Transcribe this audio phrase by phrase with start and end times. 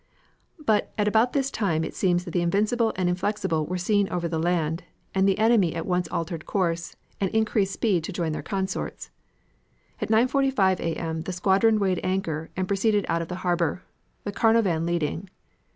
[0.65, 4.27] But at about this time it seems that the Invincible and Inflexible were seen over
[4.27, 8.41] the land, and the enemy at once altered course, and increased speed to join their
[8.41, 9.11] consorts.
[10.01, 10.95] At 9.45 A.
[10.95, 11.21] M.
[11.21, 13.83] the squadron weighed anchor and proceeded out of the harbor,
[14.23, 15.29] the Carnovan leading.